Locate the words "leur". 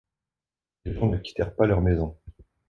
1.67-1.81